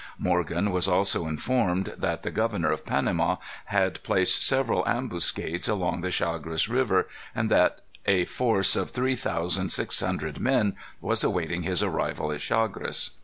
[0.17, 6.09] Morgan was also informed that the governor of Panama had placed several ambuscades along the
[6.09, 11.83] Chagres River, and that a force of three thousand six hundred men was awaiting his
[11.83, 13.11] arrival at Chagres.